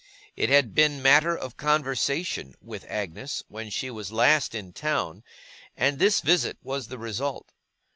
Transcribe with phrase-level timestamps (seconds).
[0.35, 5.23] It had been matter of conversation with Agnes when she was last in town,
[5.77, 7.51] and this visit was the result.